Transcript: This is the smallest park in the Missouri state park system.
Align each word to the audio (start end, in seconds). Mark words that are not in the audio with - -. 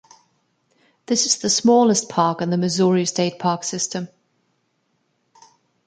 This 1.05 1.27
is 1.27 1.37
the 1.37 1.49
smallest 1.51 2.09
park 2.09 2.41
in 2.41 2.49
the 2.49 2.57
Missouri 2.57 3.05
state 3.05 3.37
park 3.37 3.63
system. 3.63 4.07